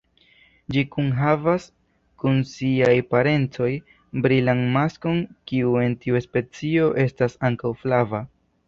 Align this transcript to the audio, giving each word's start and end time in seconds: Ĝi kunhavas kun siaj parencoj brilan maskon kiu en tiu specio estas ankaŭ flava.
Ĝi 0.75 0.81
kunhavas 0.93 1.67
kun 2.23 2.41
siaj 2.53 2.95
parencoj 3.13 3.69
brilan 4.25 4.67
maskon 4.79 5.23
kiu 5.53 5.79
en 5.87 5.99
tiu 6.03 6.25
specio 6.31 6.91
estas 7.07 7.43
ankaŭ 7.51 7.79
flava. 7.87 8.27